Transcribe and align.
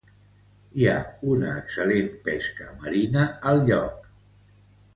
Hi 0.79 0.87
ha 0.91 0.95
una 1.33 1.51
excel·lent 1.59 2.09
pesca 2.29 2.73
marina 2.81 3.29
al 3.53 3.65
lloc. 3.71 4.13